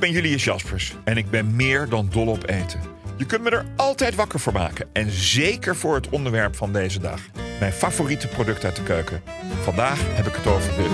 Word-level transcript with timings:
Ik 0.00 0.06
ben 0.06 0.14
Julius 0.14 0.44
Jaspers 0.44 0.94
en 1.04 1.16
ik 1.16 1.30
ben 1.30 1.56
meer 1.56 1.88
dan 1.88 2.08
dol 2.12 2.26
op 2.26 2.48
eten. 2.48 2.80
Je 3.16 3.26
kunt 3.26 3.42
me 3.42 3.50
er 3.50 3.66
altijd 3.76 4.14
wakker 4.14 4.40
voor 4.40 4.52
maken. 4.52 4.88
En 4.92 5.10
zeker 5.10 5.76
voor 5.76 5.94
het 5.94 6.08
onderwerp 6.08 6.56
van 6.56 6.72
deze 6.72 7.00
dag. 7.00 7.20
Mijn 7.58 7.72
favoriete 7.72 8.28
product 8.28 8.64
uit 8.64 8.76
de 8.76 8.82
keuken. 8.82 9.22
Vandaag 9.62 10.00
heb 10.02 10.26
ik 10.26 10.34
het 10.34 10.46
over 10.46 10.72
de 10.76 10.88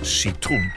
citroen. 0.00 0.72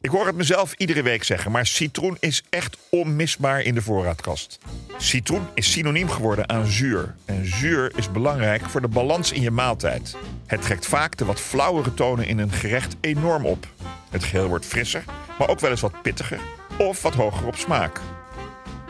Ik 0.00 0.10
hoor 0.10 0.26
het 0.26 0.36
mezelf 0.36 0.74
iedere 0.76 1.02
week 1.02 1.24
zeggen, 1.24 1.50
maar 1.50 1.66
citroen 1.66 2.16
is 2.20 2.42
echt 2.50 2.76
onmisbaar 2.90 3.60
in 3.60 3.74
de 3.74 3.82
voorraadkast. 3.82 4.58
Citroen 4.96 5.46
is 5.54 5.72
synoniem 5.72 6.08
geworden 6.08 6.48
aan 6.48 6.66
zuur. 6.66 7.14
En 7.24 7.46
zuur 7.46 7.92
is 7.96 8.10
belangrijk 8.10 8.70
voor 8.70 8.80
de 8.80 8.88
balans 8.88 9.32
in 9.32 9.42
je 9.42 9.50
maaltijd. 9.50 10.16
Het 10.46 10.62
trekt 10.62 10.86
vaak 10.86 11.16
de 11.16 11.24
wat 11.24 11.40
flauwere 11.40 11.94
tonen 11.94 12.26
in 12.26 12.38
een 12.38 12.52
gerecht 12.52 12.96
enorm 13.00 13.46
op. 13.46 13.66
Het 14.10 14.24
geheel 14.24 14.48
wordt 14.48 14.66
frisser, 14.66 15.04
maar 15.40 15.48
ook 15.48 15.60
wel 15.60 15.70
eens 15.70 15.80
wat 15.80 16.02
pittiger 16.02 16.40
of 16.78 17.02
wat 17.02 17.14
hoger 17.14 17.46
op 17.46 17.56
smaak. 17.56 18.00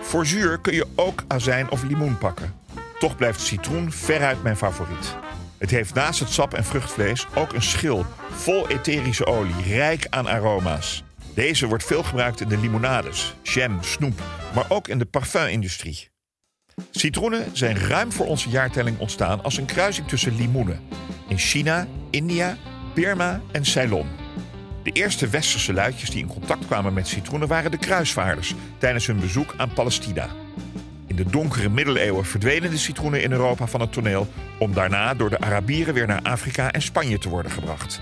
Voor 0.00 0.26
zuur 0.26 0.58
kun 0.58 0.74
je 0.74 0.86
ook 0.94 1.24
azijn 1.26 1.70
of 1.70 1.82
limoen 1.82 2.18
pakken. 2.18 2.54
Toch 2.98 3.16
blijft 3.16 3.40
citroen 3.40 3.92
veruit 3.92 4.42
mijn 4.42 4.56
favoriet. 4.56 5.16
Het 5.58 5.70
heeft 5.70 5.94
naast 5.94 6.20
het 6.20 6.28
sap 6.28 6.54
en 6.54 6.64
vruchtvlees 6.64 7.26
ook 7.34 7.52
een 7.52 7.62
schil 7.62 8.06
vol 8.30 8.68
etherische 8.68 9.26
olie, 9.26 9.62
rijk 9.66 10.06
aan 10.08 10.28
aroma's. 10.28 11.04
Deze 11.34 11.66
wordt 11.66 11.84
veel 11.84 12.02
gebruikt 12.02 12.40
in 12.40 12.48
de 12.48 12.58
limonades, 12.58 13.34
jam, 13.42 13.82
snoep, 13.82 14.22
maar 14.54 14.64
ook 14.68 14.88
in 14.88 14.98
de 14.98 15.06
parfumindustrie. 15.06 16.08
Citroenen 16.90 17.50
zijn 17.52 17.78
ruim 17.78 18.12
voor 18.12 18.26
onze 18.26 18.48
jaartelling 18.48 18.98
ontstaan 18.98 19.42
als 19.42 19.56
een 19.56 19.66
kruising 19.66 20.08
tussen 20.08 20.36
limoenen. 20.36 20.80
In 21.28 21.38
China, 21.38 21.86
India, 22.10 22.56
Birma 22.94 23.40
en 23.52 23.64
Ceylon. 23.64 24.19
De 24.90 25.00
eerste 25.00 25.28
westerse 25.28 25.72
luidjes 25.72 26.10
die 26.10 26.20
in 26.20 26.26
contact 26.28 26.66
kwamen 26.66 26.92
met 26.92 27.08
citroenen 27.08 27.48
waren 27.48 27.70
de 27.70 27.78
kruisvaarders 27.78 28.54
tijdens 28.78 29.06
hun 29.06 29.20
bezoek 29.20 29.54
aan 29.56 29.72
Palestina. 29.72 30.28
In 31.06 31.16
de 31.16 31.24
donkere 31.24 31.68
middeleeuwen 31.68 32.24
verdwenen 32.24 32.70
de 32.70 32.78
citroenen 32.78 33.22
in 33.22 33.32
Europa 33.32 33.66
van 33.66 33.80
het 33.80 33.92
toneel 33.92 34.28
om 34.58 34.74
daarna 34.74 35.14
door 35.14 35.30
de 35.30 35.40
Arabieren 35.40 35.94
weer 35.94 36.06
naar 36.06 36.22
Afrika 36.22 36.72
en 36.72 36.82
Spanje 36.82 37.18
te 37.18 37.28
worden 37.28 37.52
gebracht. 37.52 38.00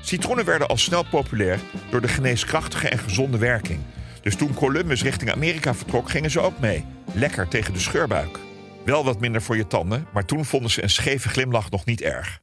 Citroenen 0.00 0.44
werden 0.44 0.68
al 0.68 0.76
snel 0.76 1.04
populair 1.10 1.58
door 1.90 2.00
de 2.00 2.08
geneeskrachtige 2.08 2.88
en 2.88 2.98
gezonde 2.98 3.38
werking. 3.38 3.80
Dus 4.22 4.36
toen 4.36 4.54
Columbus 4.54 5.02
richting 5.02 5.32
Amerika 5.32 5.74
vertrok, 5.74 6.10
gingen 6.10 6.30
ze 6.30 6.40
ook 6.40 6.58
mee. 6.58 6.84
Lekker 7.12 7.48
tegen 7.48 7.72
de 7.72 7.80
scheurbuik. 7.80 8.38
Wel 8.84 9.04
wat 9.04 9.20
minder 9.20 9.42
voor 9.42 9.56
je 9.56 9.66
tanden, 9.66 10.06
maar 10.12 10.24
toen 10.24 10.44
vonden 10.44 10.70
ze 10.70 10.82
een 10.82 10.90
scheve 10.90 11.28
glimlach 11.28 11.70
nog 11.70 11.84
niet 11.84 12.00
erg. 12.00 12.42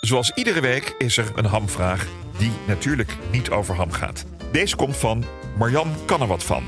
Zoals 0.00 0.32
iedere 0.34 0.60
week 0.60 0.94
is 0.98 1.16
er 1.16 1.32
een 1.34 1.44
hamvraag 1.44 2.06
die 2.38 2.52
natuurlijk 2.66 3.16
niet 3.30 3.50
over 3.50 3.74
ham 3.74 3.92
gaat. 3.92 4.24
Deze 4.52 4.76
komt 4.76 4.96
van 4.96 5.24
Marjan 5.56 5.94
kan 6.06 6.20
er 6.20 6.26
wat 6.26 6.44
van. 6.44 6.62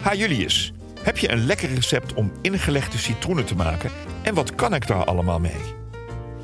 Ha 0.00 0.14
Julius, 0.14 0.72
heb 1.02 1.18
je 1.18 1.30
een 1.30 1.46
lekker 1.46 1.74
recept 1.74 2.14
om 2.14 2.32
ingelegde 2.40 2.98
citroenen 2.98 3.44
te 3.44 3.54
maken 3.54 3.90
en 4.22 4.34
wat 4.34 4.54
kan 4.54 4.74
ik 4.74 4.86
daar 4.86 5.04
allemaal 5.04 5.40
mee? 5.40 5.80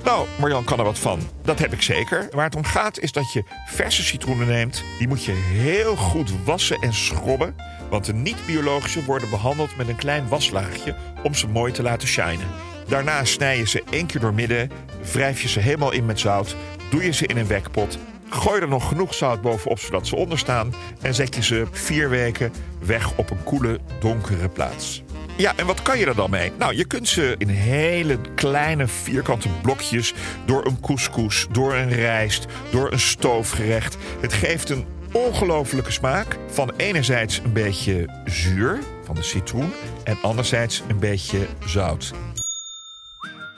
Nou, 0.04 0.26
Marjan 0.38 0.64
kan 0.64 0.78
er 0.78 0.84
wat 0.84 0.98
van. 0.98 1.20
Dat 1.42 1.58
heb 1.58 1.72
ik 1.72 1.82
zeker. 1.82 2.28
Waar 2.30 2.44
het 2.44 2.56
om 2.56 2.64
gaat 2.64 2.98
is 2.98 3.12
dat 3.12 3.32
je 3.32 3.44
verse 3.66 4.02
citroenen 4.02 4.46
neemt. 4.46 4.84
Die 4.98 5.08
moet 5.08 5.24
je 5.24 5.32
heel 5.32 5.96
goed 5.96 6.44
wassen 6.44 6.78
en 6.80 6.94
schrobben. 6.94 7.54
Want 7.90 8.04
de 8.04 8.14
niet-biologische 8.14 9.04
worden 9.04 9.30
behandeld 9.30 9.76
met 9.76 9.88
een 9.88 9.96
klein 9.96 10.28
waslaagje 10.28 10.96
om 11.22 11.34
ze 11.34 11.48
mooi 11.48 11.72
te 11.72 11.82
laten 11.82 12.08
shinen. 12.08 12.46
Daarna 12.88 13.24
snij 13.24 13.58
je 13.58 13.66
ze 13.66 13.82
één 13.90 14.06
keer 14.06 14.20
door 14.20 14.34
midden, 14.34 14.70
wrijf 15.12 15.42
je 15.42 15.48
ze 15.48 15.60
helemaal 15.60 15.92
in 15.92 16.06
met 16.06 16.20
zout, 16.20 16.56
doe 16.90 17.04
je 17.04 17.12
ze 17.12 17.26
in 17.26 17.36
een 17.36 17.46
wekpot, 17.46 17.98
gooi 18.28 18.60
er 18.60 18.68
nog 18.68 18.88
genoeg 18.88 19.14
zout 19.14 19.42
bovenop 19.42 19.78
zodat 19.78 20.06
ze 20.06 20.16
onderstaan 20.16 20.74
en 21.00 21.14
zet 21.14 21.34
je 21.34 21.42
ze 21.42 21.66
vier 21.70 22.10
weken 22.10 22.52
weg 22.84 23.12
op 23.16 23.30
een 23.30 23.42
koele, 23.42 23.80
donkere 24.00 24.48
plaats. 24.48 25.02
Ja, 25.36 25.52
en 25.56 25.66
wat 25.66 25.82
kan 25.82 25.98
je 25.98 26.06
er 26.06 26.14
dan 26.14 26.30
mee? 26.30 26.52
Nou, 26.58 26.76
je 26.76 26.84
kunt 26.84 27.08
ze 27.08 27.34
in 27.38 27.48
hele 27.48 28.18
kleine 28.34 28.86
vierkante 28.86 29.48
blokjes 29.62 30.14
door 30.44 30.66
een 30.66 30.80
couscous, 30.80 31.46
door 31.50 31.74
een 31.74 31.92
rijst, 31.92 32.46
door 32.70 32.92
een 32.92 33.00
stoofgerecht. 33.00 33.96
Het 34.20 34.32
geeft 34.32 34.70
een 34.70 34.86
ongelofelijke 35.12 35.92
smaak 35.92 36.36
van 36.50 36.72
enerzijds 36.76 37.40
een 37.44 37.52
beetje 37.52 38.22
zuur 38.24 38.78
van 39.04 39.14
de 39.14 39.22
citroen 39.22 39.72
en 40.04 40.18
anderzijds 40.22 40.82
een 40.88 40.98
beetje 40.98 41.46
zout. 41.66 42.12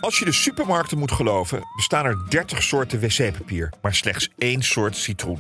Als 0.01 0.19
je 0.19 0.25
de 0.25 0.33
supermarkten 0.33 0.99
moet 0.99 1.13
geloven, 1.13 1.63
bestaan 1.77 2.05
er 2.05 2.19
30 2.29 2.63
soorten 2.63 3.01
wc-papier, 3.01 3.73
maar 3.83 3.95
slechts 3.95 4.31
één 4.39 4.63
soort 4.63 4.97
citroen. 4.97 5.39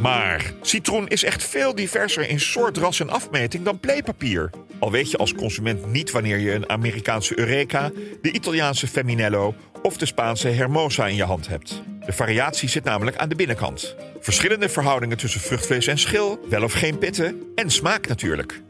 Maar 0.00 0.52
citroen 0.60 1.08
is 1.08 1.24
echt 1.24 1.44
veel 1.44 1.74
diverser 1.74 2.28
in 2.28 2.40
soort, 2.40 2.76
ras 2.76 3.00
en 3.00 3.10
afmeting 3.10 3.64
dan 3.64 3.80
playpapier. 3.80 4.50
Al 4.78 4.90
weet 4.90 5.10
je 5.10 5.16
als 5.16 5.34
consument 5.34 5.86
niet 5.86 6.10
wanneer 6.10 6.38
je 6.38 6.52
een 6.52 6.68
Amerikaanse 6.68 7.38
Eureka, 7.38 7.90
de 8.22 8.32
Italiaanse 8.32 8.86
Feminello 8.86 9.54
of 9.82 9.96
de 9.96 10.06
Spaanse 10.06 10.48
Hermosa 10.48 11.06
in 11.06 11.16
je 11.16 11.24
hand 11.24 11.48
hebt. 11.48 11.82
De 12.06 12.12
variatie 12.12 12.68
zit 12.68 12.84
namelijk 12.84 13.16
aan 13.16 13.28
de 13.28 13.34
binnenkant. 13.34 13.96
Verschillende 14.20 14.68
verhoudingen 14.68 15.16
tussen 15.16 15.40
vruchtvlees 15.40 15.86
en 15.86 15.98
schil, 15.98 16.46
wel 16.48 16.62
of 16.62 16.72
geen 16.72 16.98
pitten 16.98 17.42
en 17.54 17.70
smaak 17.70 18.06
natuurlijk. 18.06 18.60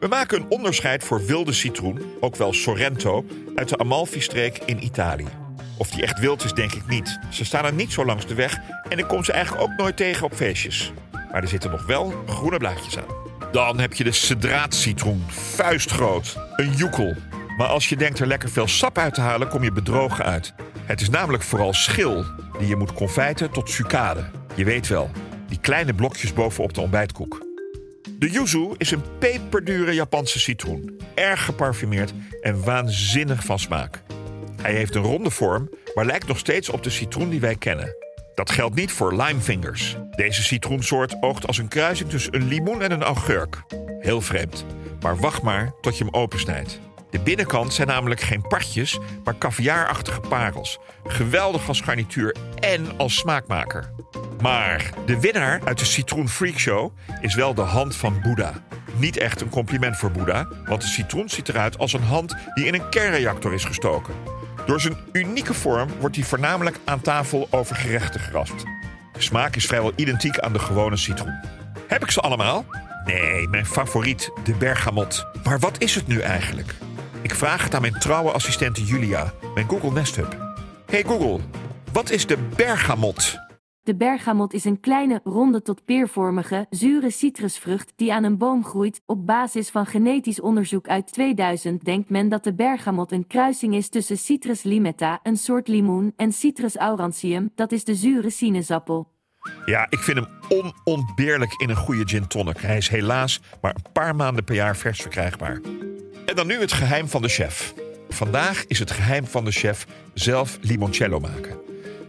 We 0.00 0.06
maken 0.06 0.40
een 0.40 0.50
onderscheid 0.50 1.04
voor 1.04 1.26
wilde 1.26 1.52
citroen, 1.52 2.02
ook 2.20 2.36
wel 2.36 2.52
Sorrento, 2.52 3.24
uit 3.54 3.68
de 3.68 3.78
Amalfi-streek 3.78 4.58
in 4.64 4.84
Italië. 4.84 5.26
Of 5.78 5.90
die 5.90 6.02
echt 6.02 6.18
wild 6.18 6.44
is, 6.44 6.52
denk 6.52 6.72
ik 6.72 6.86
niet. 6.86 7.18
Ze 7.30 7.44
staan 7.44 7.64
er 7.64 7.72
niet 7.72 7.92
zo 7.92 8.04
langs 8.04 8.26
de 8.26 8.34
weg 8.34 8.58
en 8.88 8.98
ik 8.98 9.06
kom 9.06 9.24
ze 9.24 9.32
eigenlijk 9.32 9.64
ook 9.64 9.76
nooit 9.76 9.96
tegen 9.96 10.24
op 10.24 10.34
feestjes. 10.34 10.92
Maar 11.12 11.42
er 11.42 11.48
zitten 11.48 11.70
nog 11.70 11.86
wel 11.86 12.24
groene 12.26 12.56
blaadjes 12.56 12.98
aan. 12.98 13.24
Dan 13.52 13.78
heb 13.78 13.92
je 13.92 14.04
de 14.04 14.12
cedraatcitroen, 14.12 15.24
vuistgroot, 15.28 16.38
een 16.56 16.72
joekel. 16.72 17.14
Maar 17.56 17.68
als 17.68 17.88
je 17.88 17.96
denkt 17.96 18.18
er 18.18 18.26
lekker 18.26 18.50
veel 18.50 18.68
sap 18.68 18.98
uit 18.98 19.14
te 19.14 19.20
halen, 19.20 19.48
kom 19.48 19.62
je 19.62 19.72
bedrogen 19.72 20.24
uit. 20.24 20.54
Het 20.84 21.00
is 21.00 21.10
namelijk 21.10 21.42
vooral 21.42 21.72
schil 21.72 22.24
die 22.58 22.68
je 22.68 22.76
moet 22.76 22.92
confijten 22.92 23.50
tot 23.50 23.70
sucade. 23.70 24.30
Je 24.54 24.64
weet 24.64 24.86
wel, 24.88 25.10
die 25.48 25.60
kleine 25.60 25.94
blokjes 25.94 26.32
bovenop 26.32 26.74
de 26.74 26.80
ontbijtkoek. 26.80 27.45
De 28.18 28.30
yuzu 28.30 28.74
is 28.76 28.90
een 28.90 29.02
peperdure 29.18 29.92
Japanse 29.92 30.38
citroen. 30.38 31.00
Erg 31.14 31.44
geparfumeerd 31.44 32.12
en 32.40 32.64
waanzinnig 32.64 33.44
van 33.44 33.58
smaak. 33.58 34.02
Hij 34.62 34.74
heeft 34.74 34.94
een 34.94 35.02
ronde 35.02 35.30
vorm, 35.30 35.68
maar 35.94 36.06
lijkt 36.06 36.26
nog 36.26 36.38
steeds 36.38 36.68
op 36.68 36.82
de 36.82 36.90
citroen 36.90 37.30
die 37.30 37.40
wij 37.40 37.56
kennen. 37.56 37.96
Dat 38.34 38.50
geldt 38.50 38.74
niet 38.74 38.92
voor 38.92 39.16
limefingers. 39.16 39.96
Deze 40.10 40.42
citroensoort 40.42 41.16
oogt 41.22 41.46
als 41.46 41.58
een 41.58 41.68
kruising 41.68 42.10
tussen 42.10 42.34
een 42.34 42.48
limoen 42.48 42.82
en 42.82 42.90
een 42.90 43.02
augurk. 43.02 43.62
Heel 44.00 44.20
vreemd. 44.20 44.64
Maar 45.00 45.16
wacht 45.16 45.42
maar 45.42 45.72
tot 45.80 45.98
je 45.98 46.04
hem 46.04 46.14
opensnijdt. 46.14 46.80
De 47.16 47.22
binnenkant 47.22 47.74
zijn 47.74 47.88
namelijk 47.88 48.20
geen 48.20 48.42
partjes, 48.48 48.98
maar 49.24 49.38
caviarachtige 49.38 50.20
parels. 50.20 50.78
Geweldig 51.04 51.68
als 51.68 51.80
garnituur 51.80 52.36
en 52.60 52.98
als 52.98 53.16
smaakmaker. 53.16 53.92
Maar 54.40 54.90
de 55.06 55.20
winnaar 55.20 55.60
uit 55.64 55.78
de 55.78 55.84
Citroen 55.84 56.28
Freak 56.28 56.58
Show 56.58 56.92
is 57.20 57.34
wel 57.34 57.54
de 57.54 57.62
hand 57.62 57.96
van 57.96 58.20
Boeddha. 58.20 58.52
Niet 58.96 59.16
echt 59.16 59.40
een 59.40 59.48
compliment 59.48 59.96
voor 59.96 60.10
Boeddha, 60.10 60.48
want 60.64 60.80
de 60.80 60.86
citroen 60.86 61.28
ziet 61.28 61.48
eruit 61.48 61.78
als 61.78 61.92
een 61.92 62.02
hand 62.02 62.34
die 62.54 62.66
in 62.66 62.74
een 62.74 62.88
kernreactor 62.88 63.54
is 63.54 63.64
gestoken. 63.64 64.14
Door 64.66 64.80
zijn 64.80 64.96
unieke 65.12 65.54
vorm 65.54 65.88
wordt 66.00 66.16
hij 66.16 66.24
voornamelijk 66.24 66.78
aan 66.84 67.00
tafel 67.00 67.48
over 67.50 67.76
gerechten 67.76 68.20
geraspt. 68.20 68.64
De 69.12 69.22
smaak 69.22 69.56
is 69.56 69.66
vrijwel 69.66 69.92
identiek 69.94 70.38
aan 70.38 70.52
de 70.52 70.58
gewone 70.58 70.96
citroen. 70.96 71.40
Heb 71.88 72.02
ik 72.02 72.10
ze 72.10 72.20
allemaal? 72.20 72.64
Nee, 73.04 73.48
mijn 73.48 73.66
favoriet, 73.66 74.30
de 74.44 74.54
bergamot. 74.54 75.26
Maar 75.44 75.58
wat 75.58 75.82
is 75.82 75.94
het 75.94 76.06
nu 76.06 76.20
eigenlijk? 76.20 76.74
Ik 77.26 77.34
vraag 77.34 77.64
het 77.64 77.74
aan 77.74 77.80
mijn 77.80 77.98
trouwe 77.98 78.30
assistente 78.30 78.84
Julia, 78.84 79.32
mijn 79.54 79.68
Google 79.68 79.92
Nest 79.92 80.16
Hub. 80.16 80.36
Hey 80.86 81.02
Google, 81.02 81.40
wat 81.92 82.10
is 82.10 82.26
de 82.26 82.38
bergamot? 82.56 83.38
De 83.82 83.96
bergamot 83.96 84.52
is 84.52 84.64
een 84.64 84.80
kleine, 84.80 85.20
ronde 85.24 85.62
tot 85.62 85.84
peervormige, 85.84 86.66
zure 86.70 87.10
citrusvrucht 87.10 87.92
die 87.96 88.12
aan 88.12 88.24
een 88.24 88.38
boom 88.38 88.64
groeit. 88.64 89.00
Op 89.06 89.26
basis 89.26 89.70
van 89.70 89.86
genetisch 89.86 90.40
onderzoek 90.40 90.88
uit 90.88 91.12
2000 91.12 91.84
denkt 91.84 92.10
men 92.10 92.28
dat 92.28 92.44
de 92.44 92.54
bergamot 92.54 93.12
een 93.12 93.26
kruising 93.26 93.74
is 93.74 93.88
tussen 93.88 94.18
Citrus 94.18 94.62
limetta, 94.62 95.20
een 95.22 95.36
soort 95.36 95.68
limoen, 95.68 96.12
en 96.16 96.32
Citrus 96.32 96.76
aurantium, 96.76 97.50
dat 97.54 97.72
is 97.72 97.84
de 97.84 97.94
zure 97.94 98.30
sinaasappel. 98.30 99.12
Ja, 99.64 99.86
ik 99.90 99.98
vind 99.98 100.18
hem 100.18 100.28
onontbeerlijk 100.48 101.52
in 101.52 101.70
een 101.70 101.76
goede 101.76 102.08
gin 102.08 102.26
tonic. 102.26 102.60
Hij 102.60 102.76
is 102.76 102.88
helaas 102.88 103.40
maar 103.60 103.74
een 103.74 103.92
paar 103.92 104.16
maanden 104.16 104.44
per 104.44 104.54
jaar 104.54 104.76
vers 104.76 105.00
verkrijgbaar. 105.00 105.60
Dan 106.36 106.46
nu 106.46 106.60
het 106.60 106.72
geheim 106.72 107.08
van 107.08 107.22
de 107.22 107.28
chef. 107.28 107.74
Vandaag 108.08 108.64
is 108.66 108.78
het 108.78 108.90
geheim 108.90 109.26
van 109.26 109.44
de 109.44 109.50
chef 109.50 109.86
zelf 110.14 110.58
limoncello 110.60 111.20
maken. 111.20 111.56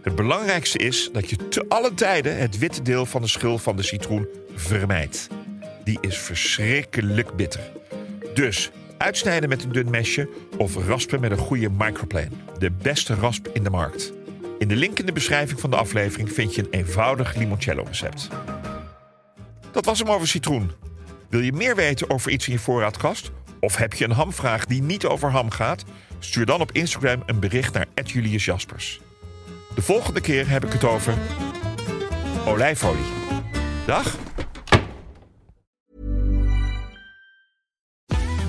Het 0.02 0.14
belangrijkste 0.14 0.78
is 0.78 1.10
dat 1.12 1.30
je 1.30 1.48
te 1.48 1.64
alle 1.68 1.94
tijden 1.94 2.38
het 2.38 2.58
witte 2.58 2.82
deel 2.82 3.06
van 3.06 3.22
de 3.22 3.28
schil 3.28 3.58
van 3.58 3.76
de 3.76 3.82
citroen 3.82 4.28
vermijdt. 4.54 5.28
Die 5.84 5.98
is 6.00 6.18
verschrikkelijk 6.18 7.36
bitter. 7.36 7.60
Dus 8.34 8.70
uitsnijden 8.98 9.48
met 9.48 9.64
een 9.64 9.72
dun 9.72 9.90
mesje 9.90 10.28
of 10.56 10.86
raspen 10.86 11.20
met 11.20 11.30
een 11.30 11.38
goede 11.38 11.70
microplane. 11.70 12.30
De 12.58 12.70
beste 12.70 13.14
rasp 13.14 13.48
in 13.52 13.62
de 13.62 13.70
markt. 13.70 14.12
In 14.58 14.68
de 14.68 14.76
link 14.76 14.98
in 14.98 15.06
de 15.06 15.12
beschrijving 15.12 15.60
van 15.60 15.70
de 15.70 15.76
aflevering 15.76 16.32
vind 16.32 16.54
je 16.54 16.62
een 16.62 16.70
eenvoudig 16.70 17.34
limoncello 17.34 17.82
recept. 17.82 18.28
Dat 19.72 19.84
was 19.84 19.98
hem 19.98 20.10
over 20.10 20.28
citroen. 20.28 20.70
Wil 21.28 21.40
je 21.40 21.52
meer 21.52 21.76
weten 21.76 22.10
over 22.10 22.30
iets 22.30 22.46
in 22.46 22.52
je 22.52 22.58
voorraadkast? 22.58 23.30
Of 23.60 23.76
heb 23.76 23.94
je 23.94 24.04
een 24.04 24.10
hamvraag 24.10 24.64
die 24.64 24.82
niet 24.82 25.06
over 25.06 25.30
ham 25.30 25.50
gaat? 25.50 25.84
Stuur 26.18 26.46
dan 26.46 26.60
op 26.60 26.72
Instagram 26.72 27.22
een 27.26 27.40
bericht 27.40 27.74
naar 27.74 27.86
Julius 28.04 28.44
Jaspers. 28.44 29.00
De 29.74 29.82
volgende 29.82 30.20
keer 30.20 30.48
heb 30.48 30.64
ik 30.64 30.72
het 30.72 30.84
over 30.84 31.14
olijfolie. 32.46 33.04
Dag! 33.86 34.16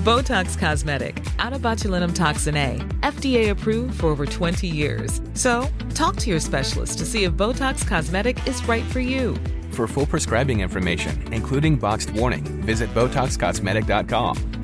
Botox 0.04 0.56
Cosmetic, 0.56 1.16
out 1.36 1.52
of 1.52 1.60
botulinum 1.60 2.12
toxin 2.12 2.56
A, 2.56 2.76
FDA 3.00 3.50
approved 3.50 3.94
for 3.94 4.10
over 4.10 4.26
20 4.26 4.66
years. 4.66 5.20
So, 5.34 5.68
talk 5.94 6.14
to 6.16 6.26
your 6.26 6.40
specialist 6.40 6.98
to 6.98 7.04
see 7.04 7.24
if 7.24 7.32
Botox 7.32 7.86
Cosmetic 7.86 8.38
is 8.46 8.66
right 8.66 8.84
for 8.84 9.00
you. 9.00 9.36
For 9.70 9.86
full 9.86 10.06
prescribing 10.06 10.60
information, 10.60 11.32
including 11.32 11.76
boxed 11.76 12.10
warning, 12.10 12.44
visit 12.64 12.94
BotoxCosmetic.com 12.94 14.49